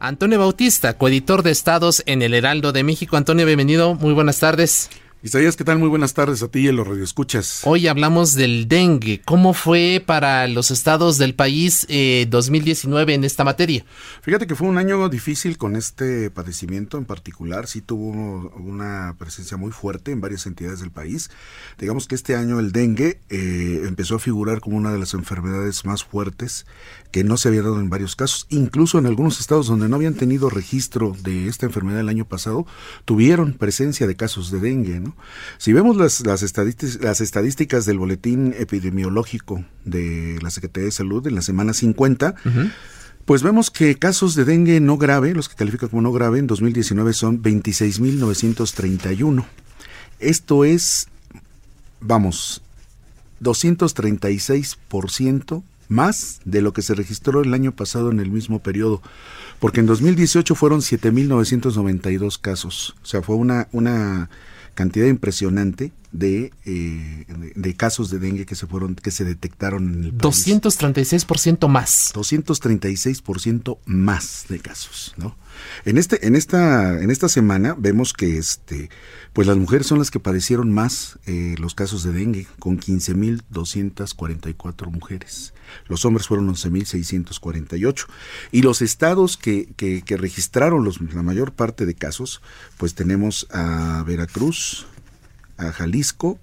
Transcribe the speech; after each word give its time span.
Antonio 0.00 0.38
Bautista, 0.38 0.96
coeditor 0.96 1.42
de 1.42 1.50
Estados 1.50 2.04
en 2.06 2.22
el 2.22 2.32
Heraldo 2.32 2.70
de 2.70 2.84
México. 2.84 3.16
Antonio, 3.16 3.44
bienvenido. 3.44 3.96
Muy 3.96 4.14
buenas 4.14 4.38
tardes. 4.38 4.90
Isaías, 5.20 5.56
¿qué 5.56 5.64
tal? 5.64 5.80
Muy 5.80 5.88
buenas 5.88 6.14
tardes 6.14 6.44
a 6.44 6.48
ti 6.48 6.60
y 6.60 6.68
a 6.68 6.72
los 6.72 6.86
radioescuchas. 6.86 7.62
Hoy 7.64 7.88
hablamos 7.88 8.34
del 8.34 8.68
dengue. 8.68 9.20
¿Cómo 9.24 9.52
fue 9.52 10.00
para 10.06 10.46
los 10.46 10.70
estados 10.70 11.18
del 11.18 11.34
país 11.34 11.86
eh, 11.88 12.28
2019 12.30 13.14
en 13.14 13.24
esta 13.24 13.42
materia? 13.42 13.84
Fíjate 14.22 14.46
que 14.46 14.54
fue 14.54 14.68
un 14.68 14.78
año 14.78 15.08
difícil 15.08 15.58
con 15.58 15.74
este 15.74 16.30
padecimiento 16.30 16.98
en 16.98 17.04
particular. 17.04 17.66
Sí 17.66 17.80
tuvo 17.80 18.52
una 18.54 19.16
presencia 19.18 19.56
muy 19.56 19.72
fuerte 19.72 20.12
en 20.12 20.20
varias 20.20 20.46
entidades 20.46 20.78
del 20.78 20.92
país. 20.92 21.32
Digamos 21.80 22.06
que 22.06 22.14
este 22.14 22.36
año 22.36 22.60
el 22.60 22.70
dengue 22.70 23.18
eh, 23.28 23.82
empezó 23.88 24.14
a 24.14 24.20
figurar 24.20 24.60
como 24.60 24.76
una 24.76 24.92
de 24.92 25.00
las 25.00 25.14
enfermedades 25.14 25.84
más 25.84 26.04
fuertes 26.04 26.64
que 27.10 27.24
no 27.24 27.38
se 27.38 27.48
había 27.48 27.62
dado 27.62 27.80
en 27.80 27.90
varios 27.90 28.14
casos. 28.14 28.46
Incluso 28.50 29.00
en 29.00 29.06
algunos 29.06 29.40
estados 29.40 29.66
donde 29.66 29.88
no 29.88 29.96
habían 29.96 30.14
tenido 30.14 30.48
registro 30.48 31.16
de 31.24 31.48
esta 31.48 31.66
enfermedad 31.66 31.98
el 31.98 32.08
año 32.08 32.24
pasado, 32.24 32.66
tuvieron 33.04 33.54
presencia 33.54 34.06
de 34.06 34.14
casos 34.14 34.52
de 34.52 34.60
dengue. 34.60 35.00
¿no? 35.00 35.07
Si 35.58 35.72
vemos 35.72 35.96
las, 35.96 36.26
las, 36.26 36.42
estadísticas, 36.42 37.00
las 37.00 37.20
estadísticas 37.20 37.86
del 37.86 37.98
boletín 37.98 38.54
epidemiológico 38.58 39.64
de 39.84 40.38
la 40.42 40.50
Secretaría 40.50 40.86
de 40.86 40.92
Salud 40.92 41.24
en 41.26 41.34
la 41.34 41.42
semana 41.42 41.72
50, 41.72 42.36
pues 43.24 43.42
vemos 43.42 43.70
que 43.70 43.96
casos 43.96 44.34
de 44.34 44.44
dengue 44.44 44.80
no 44.80 44.96
grave, 44.96 45.34
los 45.34 45.48
que 45.48 45.56
califican 45.56 45.88
como 45.90 46.02
no 46.02 46.12
grave, 46.12 46.38
en 46.38 46.46
2019 46.46 47.12
son 47.12 47.42
26.931. 47.42 49.44
Esto 50.18 50.64
es, 50.64 51.08
vamos, 52.00 52.62
236% 53.42 55.62
más 55.88 56.40
de 56.44 56.62
lo 56.62 56.72
que 56.72 56.82
se 56.82 56.94
registró 56.94 57.42
el 57.42 57.54
año 57.54 57.72
pasado 57.72 58.10
en 58.10 58.20
el 58.20 58.30
mismo 58.30 58.60
periodo, 58.60 59.02
porque 59.58 59.80
en 59.80 59.86
2018 59.86 60.54
fueron 60.54 60.80
7.992 60.80 62.38
casos, 62.40 62.94
o 63.02 63.06
sea, 63.06 63.22
fue 63.22 63.36
una, 63.36 63.68
una 63.72 64.28
cantidad 64.78 65.08
impresionante 65.08 65.90
de, 66.12 66.52
eh, 66.64 67.26
de, 67.54 67.74
casos 67.74 68.10
de 68.10 68.18
dengue 68.18 68.46
que 68.46 68.54
se 68.54 68.66
fueron 68.66 68.94
que 68.94 69.10
se 69.10 69.24
detectaron 69.24 69.94
en 69.94 70.04
el 70.04 70.12
país. 70.12 70.46
236% 70.46 71.68
más. 71.68 72.12
236% 72.14 73.78
más 73.84 74.46
de 74.48 74.60
casos, 74.60 75.14
¿no? 75.16 75.36
En 75.84 75.98
este 75.98 76.26
en 76.26 76.36
esta 76.36 77.00
en 77.00 77.10
esta 77.10 77.28
semana 77.28 77.74
vemos 77.76 78.12
que 78.12 78.38
este 78.38 78.90
pues 79.32 79.46
las 79.46 79.56
mujeres 79.56 79.86
son 79.86 79.98
las 79.98 80.10
que 80.10 80.20
padecieron 80.20 80.70
más 80.72 81.18
eh, 81.26 81.54
los 81.58 81.74
casos 81.74 82.04
de 82.04 82.12
dengue 82.12 82.46
con 82.58 82.80
15.244 82.80 84.90
mujeres. 84.90 85.54
Los 85.86 86.04
hombres 86.04 86.26
fueron 86.26 86.48
11.648 86.48 88.06
y 88.52 88.62
los 88.62 88.82
estados 88.82 89.36
que, 89.36 89.68
que, 89.76 90.02
que 90.02 90.16
registraron 90.16 90.84
los, 90.84 91.00
la 91.00 91.22
mayor 91.22 91.52
parte 91.52 91.86
de 91.86 91.94
casos, 91.94 92.42
pues 92.78 92.94
tenemos 92.94 93.46
a 93.50 94.02
Veracruz, 94.06 94.86
a 95.58 95.72
Jalisco, 95.72 96.38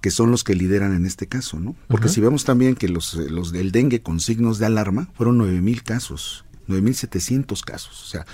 que 0.00 0.10
son 0.10 0.30
los 0.30 0.44
que 0.44 0.54
lideran 0.54 0.94
en 0.94 1.06
este 1.06 1.26
caso, 1.26 1.58
¿no? 1.58 1.74
Porque 1.88 2.06
uh 2.06 2.10
-huh. 2.10 2.14
si 2.14 2.20
vemos 2.20 2.44
también 2.44 2.74
que 2.76 2.88
los, 2.88 3.14
los 3.14 3.52
del 3.52 3.72
dengue 3.72 4.02
con 4.02 4.20
signos 4.20 4.58
de 4.58 4.66
alarma 4.66 5.08
fueron 5.14 5.38
9.000 5.38 5.82
casos. 5.82 6.44
9.700 6.68 7.64
casos, 7.64 8.02
o 8.02 8.06
sea, 8.06 8.26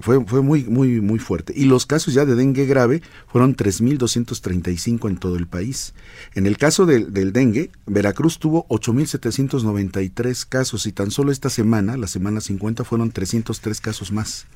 fue, 0.00 0.24
fue 0.24 0.40
muy, 0.40 0.64
muy, 0.64 1.00
muy 1.00 1.18
fuerte. 1.18 1.52
Y 1.54 1.64
los 1.64 1.84
casos 1.84 2.14
ya 2.14 2.24
de 2.24 2.34
dengue 2.36 2.64
grave 2.64 3.02
fueron 3.26 3.56
3.235 3.56 5.08
en 5.08 5.16
todo 5.16 5.36
el 5.36 5.46
país. 5.48 5.92
En 6.34 6.46
el 6.46 6.56
caso 6.56 6.86
de, 6.86 7.04
del 7.04 7.32
dengue, 7.32 7.70
Veracruz 7.86 8.38
tuvo 8.38 8.66
8.793 8.68 10.46
casos 10.48 10.86
y 10.86 10.92
tan 10.92 11.10
solo 11.10 11.32
esta 11.32 11.50
semana, 11.50 11.96
la 11.96 12.06
semana 12.06 12.40
50, 12.40 12.84
fueron 12.84 13.10
303 13.10 13.80
casos 13.80 14.12
más. 14.12 14.46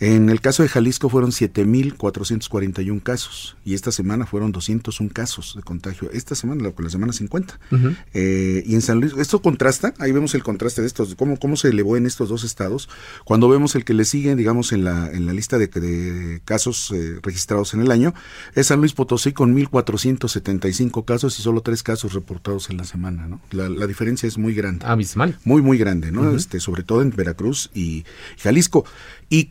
En 0.00 0.28
el 0.28 0.40
caso 0.40 0.62
de 0.62 0.68
Jalisco 0.68 1.08
fueron 1.08 1.30
7.441 1.30 3.02
casos 3.02 3.56
y 3.64 3.74
esta 3.74 3.90
semana 3.92 4.26
fueron 4.26 4.52
201 4.52 5.10
casos 5.12 5.54
de 5.56 5.62
contagio. 5.62 6.10
Esta 6.12 6.34
semana, 6.34 6.62
la, 6.62 6.72
la 6.76 6.90
semana 6.90 7.12
50. 7.12 7.58
Uh 7.70 7.76
-huh. 7.76 7.96
eh, 8.14 8.62
y 8.66 8.74
en 8.74 8.82
San 8.82 9.00
Luis, 9.00 9.14
esto 9.18 9.40
contrasta, 9.40 9.94
ahí 9.98 10.12
vemos 10.12 10.34
el 10.34 10.42
contraste 10.42 10.82
de 10.82 10.86
estos, 10.86 11.14
cómo, 11.14 11.38
cómo 11.38 11.56
se 11.56 11.68
elevó 11.68 11.96
en 11.96 12.06
estos 12.06 12.28
dos 12.28 12.44
estados. 12.44 12.88
Cuando 13.24 13.48
vemos 13.48 13.74
el 13.74 13.84
que 13.84 13.94
le 13.94 14.04
sigue, 14.04 14.36
digamos, 14.36 14.72
en 14.72 14.84
la, 14.84 15.10
en 15.10 15.24
la 15.26 15.32
lista 15.32 15.58
de, 15.58 15.68
de 15.68 16.40
casos 16.44 16.90
eh, 16.94 17.18
registrados 17.22 17.72
en 17.74 17.80
el 17.80 17.90
año, 17.90 18.12
es 18.54 18.66
San 18.66 18.80
Luis 18.80 18.92
Potosí 18.92 19.32
con 19.32 19.54
1.475 19.56 21.04
casos 21.04 21.38
y 21.38 21.42
solo 21.42 21.62
tres 21.62 21.82
casos 21.82 22.12
reportados 22.12 22.70
en 22.70 22.76
la 22.76 22.84
semana. 22.84 23.26
¿no? 23.26 23.40
La, 23.50 23.68
la 23.68 23.86
diferencia 23.86 24.26
es 24.26 24.38
muy 24.38 24.54
grande. 24.54 24.84
Abismal. 24.86 25.38
Muy, 25.44 25.62
muy 25.62 25.78
grande, 25.78 26.12
¿no? 26.12 26.22
Uh 26.22 26.24
-huh. 26.32 26.36
este, 26.36 26.60
sobre 26.60 26.82
todo 26.82 27.02
en 27.02 27.10
Veracruz 27.10 27.70
y 27.74 28.04
Jalisco. 28.38 28.84
Y 29.28 29.48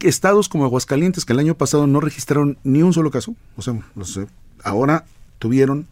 como 0.49 0.65
Aguascalientes, 0.65 1.25
que 1.25 1.33
el 1.33 1.39
año 1.39 1.55
pasado 1.55 1.87
no 1.87 1.99
registraron 1.99 2.57
ni 2.63 2.83
un 2.83 2.93
solo 2.93 3.11
caso, 3.11 3.35
o 3.55 3.61
sea, 3.61 3.75
ahora 4.63 5.05
tuvieron 5.39 5.87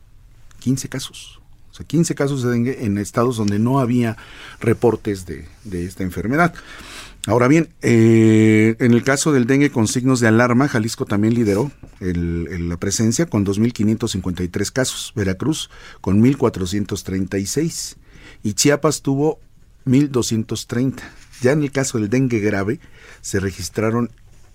15 0.59 0.89
casos. 0.89 1.39
O 1.71 1.75
sea, 1.75 1.87
15 1.87 2.13
casos 2.13 2.43
de 2.43 2.51
dengue 2.51 2.85
en 2.85 2.99
estados 2.99 3.37
donde 3.37 3.57
no 3.57 3.79
había 3.79 4.15
reportes 4.59 5.25
de, 5.25 5.47
de 5.63 5.85
esta 5.85 6.03
enfermedad. 6.03 6.53
Ahora 7.25 7.47
bien, 7.47 7.69
eh, 7.81 8.75
en 8.79 8.93
el 8.93 9.01
caso 9.01 9.31
del 9.31 9.47
dengue 9.47 9.71
con 9.71 9.87
signos 9.87 10.19
de 10.19 10.27
alarma, 10.27 10.67
Jalisco 10.67 11.05
también 11.05 11.33
lideró 11.33 11.71
la 12.01 12.75
presencia 12.77 13.27
con 13.27 13.45
2.553 13.45 14.71
casos, 14.71 15.13
Veracruz 15.15 15.69
con 16.01 16.21
1.436 16.21 17.95
y 18.43 18.53
Chiapas 18.53 19.01
tuvo 19.01 19.39
1.230. 19.85 21.01
Ya 21.41 21.53
en 21.53 21.63
el 21.63 21.71
caso 21.71 21.97
del 21.97 22.09
dengue 22.09 22.39
grave, 22.39 22.81
se 23.21 23.39
registraron 23.39 24.11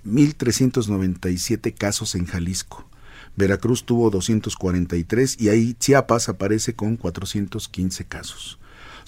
1.397 0.09 1.75
casos 1.75 2.15
en 2.15 2.27
Jalisco. 2.27 2.89
Veracruz 3.37 3.85
tuvo 3.85 4.11
243 4.11 5.41
y 5.41 5.49
ahí 5.49 5.75
Chiapas 5.75 6.29
aparece 6.29 6.75
con 6.75 6.97
415 6.97 8.05
casos. 8.07 8.59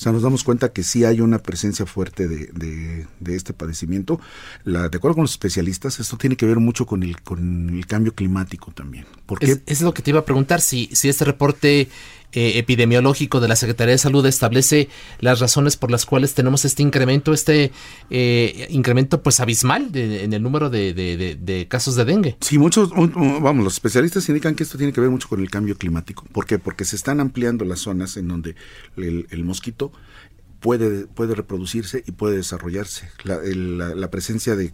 O 0.00 0.03
sea, 0.03 0.12
nos 0.12 0.22
damos 0.22 0.44
cuenta 0.44 0.72
que 0.72 0.83
sí 0.83 1.05
hay 1.05 1.21
una 1.21 1.41
presencia 1.41 1.84
fuerte 1.84 2.27
de, 2.27 3.06
de, 3.19 3.37
este 3.37 3.53
padecimiento. 3.53 4.19
La, 4.65 4.89
de 4.89 4.97
acuerdo 4.97 5.16
con 5.16 5.25
los 5.25 5.33
especialistas, 5.33 6.00
esto 6.00 6.16
tiene 6.16 6.37
que 6.37 6.47
ver 6.47 6.56
mucho 6.56 6.87
con 6.87 7.03
el, 7.03 7.21
con 7.21 7.69
el 7.69 7.87
cambio 7.87 8.15
climático 8.15 8.72
también. 8.72 9.05
Porque 9.27 9.53
es, 9.53 9.60
es, 9.66 9.83
lo 9.83 9.93
que 9.93 10.00
te 10.00 10.09
iba 10.09 10.21
a 10.21 10.25
preguntar, 10.25 10.62
si, 10.62 10.89
si 10.94 11.10
este 11.10 11.27
reporte 11.27 11.91
eh, 12.33 12.59
epidemiológico 12.59 13.41
de 13.41 13.49
la 13.49 13.57
Secretaría 13.57 13.93
de 13.93 13.99
Salud 13.99 14.25
establece 14.27 14.89
las 15.19 15.41
razones 15.41 15.77
por 15.77 15.91
las 15.91 16.07
cuales 16.07 16.35
tenemos 16.35 16.65
este 16.65 16.83
incremento, 16.83 17.33
este 17.33 17.73
eh, 18.11 18.67
incremento 18.71 19.23
pues 19.23 19.41
abismal 19.41 19.91
de, 19.93 20.25
en 20.25 20.33
el 20.33 20.43
número 20.43 20.71
de, 20.71 20.95
de, 20.95 21.69
casos 21.69 21.97
de 21.97 22.05
dengue. 22.05 22.37
Sí, 22.41 22.59
muchos, 22.59 22.91
vamos, 22.91 23.65
los 23.65 23.75
especialistas 23.75 24.29
indican 24.29 24.55
que 24.55 24.63
esto 24.63 24.79
tiene 24.79 24.93
que 24.93 25.01
ver 25.01 25.11
mucho 25.11 25.29
con 25.29 25.41
el 25.41 25.51
cambio 25.51 25.77
climático. 25.77 26.25
¿Por 26.33 26.47
qué? 26.47 26.59
Porque 26.59 26.85
se 26.85 26.97
están 26.97 27.21
ampliando 27.21 27.65
las 27.65 27.81
zonas 27.81 28.17
en 28.17 28.29
donde 28.29 28.55
el, 28.97 29.27
el 29.31 29.45
mosquito 29.45 29.93
puede, 30.61 31.07
puede 31.07 31.35
reproducirse 31.35 32.05
y 32.07 32.13
puede 32.13 32.37
desarrollarse. 32.37 33.09
La, 33.25 33.37
el, 33.37 33.78
la, 33.78 33.95
la 33.95 34.10
presencia 34.10 34.57
de 34.57 34.72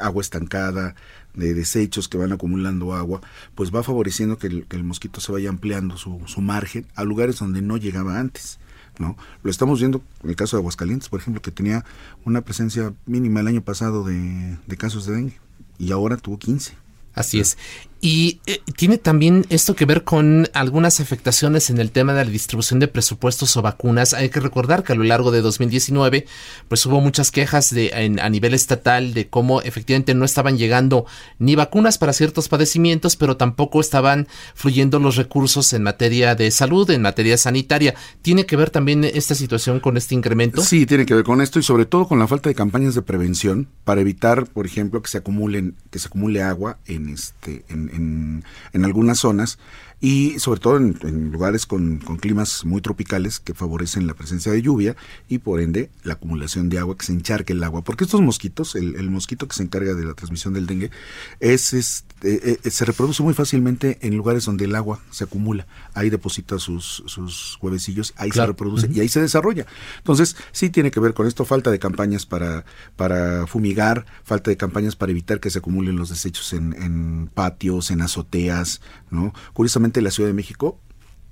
agua 0.00 0.22
estancada, 0.22 0.94
de 1.34 1.54
desechos 1.54 2.08
que 2.08 2.18
van 2.18 2.32
acumulando 2.32 2.94
agua, 2.94 3.20
pues 3.54 3.74
va 3.74 3.82
favoreciendo 3.82 4.38
que 4.38 4.48
el, 4.48 4.66
que 4.66 4.76
el 4.76 4.84
mosquito 4.84 5.20
se 5.20 5.32
vaya 5.32 5.48
ampliando 5.48 5.96
su, 5.96 6.20
su, 6.26 6.40
margen 6.40 6.86
a 6.94 7.04
lugares 7.04 7.38
donde 7.38 7.62
no 7.62 7.76
llegaba 7.76 8.18
antes. 8.18 8.58
¿no? 8.98 9.16
Lo 9.42 9.50
estamos 9.50 9.78
viendo 9.78 10.02
en 10.22 10.30
el 10.30 10.36
caso 10.36 10.56
de 10.56 10.60
Aguascalientes, 10.60 11.08
por 11.08 11.20
ejemplo, 11.20 11.40
que 11.40 11.50
tenía 11.50 11.84
una 12.24 12.42
presencia 12.42 12.92
mínima 13.06 13.40
el 13.40 13.46
año 13.46 13.62
pasado 13.62 14.04
de, 14.04 14.58
de 14.66 14.76
casos 14.76 15.06
de 15.06 15.14
dengue 15.14 15.38
y 15.78 15.92
ahora 15.92 16.16
tuvo 16.16 16.38
15. 16.38 16.74
Así 17.14 17.40
es. 17.40 17.56
Y 18.02 18.40
eh, 18.46 18.62
tiene 18.76 18.96
también 18.96 19.44
esto 19.50 19.76
que 19.76 19.84
ver 19.84 20.04
con 20.04 20.48
algunas 20.54 21.00
afectaciones 21.00 21.68
en 21.68 21.78
el 21.78 21.90
tema 21.90 22.14
de 22.14 22.24
la 22.24 22.30
distribución 22.30 22.80
de 22.80 22.88
presupuestos 22.88 23.54
o 23.58 23.62
vacunas. 23.62 24.14
Hay 24.14 24.30
que 24.30 24.40
recordar 24.40 24.84
que 24.84 24.94
a 24.94 24.96
lo 24.96 25.04
largo 25.04 25.30
de 25.30 25.42
2019, 25.42 26.24
pues 26.68 26.86
hubo 26.86 27.02
muchas 27.02 27.30
quejas 27.30 27.74
de, 27.74 28.18
a 28.20 28.30
nivel 28.30 28.54
estatal 28.54 29.12
de 29.12 29.28
cómo 29.28 29.60
efectivamente 29.60 30.14
no 30.14 30.24
estaban 30.24 30.56
llegando 30.56 31.04
ni 31.38 31.56
vacunas 31.56 31.98
para 31.98 32.14
ciertos 32.14 32.48
padecimientos, 32.48 33.16
pero 33.16 33.36
tampoco 33.36 33.82
estaban 33.82 34.28
fluyendo 34.54 34.98
los 34.98 35.16
recursos 35.16 35.74
en 35.74 35.82
materia 35.82 36.34
de 36.34 36.50
salud, 36.50 36.88
en 36.90 37.02
materia 37.02 37.36
sanitaria. 37.36 37.94
¿Tiene 38.22 38.46
que 38.46 38.56
ver 38.56 38.70
también 38.70 39.04
esta 39.04 39.34
situación 39.34 39.78
con 39.78 39.98
este 39.98 40.14
incremento? 40.14 40.62
Sí, 40.62 40.86
tiene 40.86 41.04
que 41.04 41.14
ver 41.14 41.24
con 41.24 41.42
esto 41.42 41.58
y 41.58 41.62
sobre 41.62 41.84
todo 41.84 42.08
con 42.08 42.18
la 42.18 42.26
falta 42.26 42.48
de 42.48 42.54
campañas 42.54 42.94
de 42.94 43.02
prevención 43.02 43.68
para 43.84 44.00
evitar, 44.00 44.46
por 44.46 44.64
ejemplo, 44.64 45.02
que 45.02 45.10
se 45.10 45.18
acumulen, 45.18 45.74
que 45.90 45.98
se 45.98 46.08
acumule 46.08 46.42
agua 46.42 46.78
en 46.86 47.10
este, 47.10 47.62
en 47.68 47.89
en, 47.92 48.44
algunas 48.84 49.18
zonas 49.18 49.58
y 50.00 50.38
sobre 50.38 50.60
todo 50.60 50.78
en, 50.78 51.30
lugares 51.30 51.66
con, 51.66 51.98
climas 51.98 52.64
muy 52.64 52.80
tropicales 52.80 53.38
que 53.38 53.52
favorecen 53.52 54.06
la 54.06 54.14
presencia 54.14 54.50
de 54.50 54.62
lluvia 54.62 54.96
y 55.28 55.38
por 55.38 55.60
ende 55.60 55.90
la 56.04 56.14
acumulación 56.14 56.68
de 56.70 56.78
agua, 56.78 56.96
que 56.96 57.04
se 57.04 57.12
encharque 57.12 57.52
el 57.52 57.62
agua. 57.62 57.82
Porque 57.82 58.04
estos 58.04 58.22
mosquitos, 58.22 58.74
el, 58.76 59.10
mosquito 59.10 59.46
que 59.46 59.54
se 59.54 59.62
encarga 59.62 59.94
de 59.94 60.04
la 60.04 60.14
transmisión 60.14 60.54
del 60.54 60.66
dengue, 60.66 60.90
es, 61.38 61.74
este, 61.74 62.52
eh, 62.64 62.70
se 62.70 62.84
reproduce 62.84 63.22
muy 63.22 63.34
fácilmente 63.34 63.98
en 64.00 64.16
lugares 64.16 64.46
donde 64.46 64.64
el 64.64 64.74
agua 64.74 65.00
se 65.10 65.24
acumula. 65.24 65.66
Ahí 65.92 66.08
deposita 66.08 66.58
sus, 66.58 67.02
sus 67.06 67.58
huevecillos, 67.60 68.14
ahí 68.16 68.30
se 68.30 68.46
reproduce 68.46 68.88
y 68.90 69.00
ahí 69.00 69.08
se 69.08 69.20
desarrolla. 69.20 69.66
Entonces, 69.98 70.36
sí 70.52 70.70
tiene 70.70 70.90
que 70.90 71.00
ver 71.00 71.12
con 71.12 71.26
esto, 71.26 71.44
falta 71.44 71.70
de 71.70 71.78
campañas 71.78 72.24
para, 72.24 72.64
para 72.96 73.46
fumigar, 73.46 74.06
falta 74.24 74.50
de 74.50 74.56
campañas 74.56 74.96
para 74.96 75.12
evitar 75.12 75.40
que 75.40 75.50
se 75.50 75.58
acumulen 75.58 75.96
los 75.96 76.08
desechos 76.08 76.54
en, 76.54 76.72
en 76.80 77.28
patios, 77.32 77.90
en 77.90 78.00
azoteas, 78.00 78.80
¿no? 79.10 79.34
Curiosamente, 79.52 79.89
la 79.98 80.10
Ciudad 80.10 80.28
de 80.28 80.34
México 80.34 80.80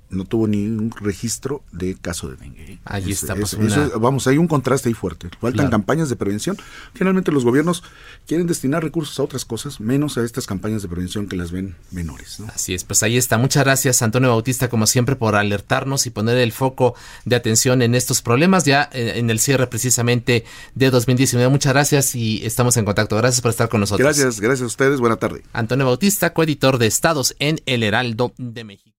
no 0.09 0.25
tuvo 0.25 0.47
ni 0.47 0.65
un 0.65 0.91
registro 0.91 1.63
de 1.71 1.95
caso 1.95 2.29
de 2.29 2.35
dengue. 2.37 2.73
¿eh? 2.73 2.79
Ahí 2.85 3.11
está. 3.11 3.35
Pues, 3.35 3.55
vamos, 3.99 4.27
hay 4.27 4.37
un 4.37 4.47
contraste 4.47 4.89
ahí 4.89 4.95
fuerte. 4.95 5.29
Faltan 5.39 5.69
campañas 5.69 6.09
de 6.09 6.15
prevención. 6.15 6.57
Finalmente 6.93 7.31
los 7.31 7.45
gobiernos 7.45 7.83
quieren 8.25 8.47
destinar 8.47 8.83
recursos 8.83 9.19
a 9.19 9.23
otras 9.23 9.45
cosas, 9.45 9.79
menos 9.79 10.17
a 10.17 10.23
estas 10.23 10.47
campañas 10.47 10.81
de 10.81 10.87
prevención 10.87 11.27
que 11.27 11.35
las 11.35 11.51
ven 11.51 11.75
menores. 11.91 12.39
Así 12.53 12.73
es, 12.73 12.83
pues 12.83 13.03
ahí 13.03 13.17
está. 13.17 13.37
Muchas 13.37 13.63
gracias 13.63 14.01
Antonio 14.01 14.29
Bautista, 14.29 14.69
como 14.69 14.87
siempre, 14.87 15.15
por 15.15 15.35
alertarnos 15.35 16.05
y 16.07 16.09
poner 16.09 16.37
el 16.37 16.51
foco 16.51 16.95
de 17.25 17.35
atención 17.35 17.81
en 17.81 17.95
estos 17.95 18.21
problemas 18.21 18.65
ya 18.65 18.89
eh, 18.91 19.13
en 19.15 19.29
el 19.29 19.39
cierre 19.39 19.67
precisamente 19.67 20.45
de 20.75 20.89
2019. 20.89 21.49
Muchas 21.49 21.73
gracias 21.73 22.15
y 22.15 22.45
estamos 22.45 22.77
en 22.77 22.85
contacto. 22.85 23.15
Gracias 23.17 23.41
por 23.41 23.51
estar 23.51 23.69
con 23.69 23.81
nosotros. 23.81 24.05
Gracias, 24.05 24.39
gracias 24.39 24.63
a 24.63 24.67
ustedes. 24.67 24.99
Buena 24.99 25.17
tarde. 25.17 25.43
Antonio 25.53 25.85
Bautista, 25.85 26.33
coeditor 26.33 26.77
de 26.77 26.87
Estados 26.87 27.35
en 27.39 27.61
El 27.65 27.83
Heraldo 27.83 28.33
de 28.37 28.63
México. 28.63 28.98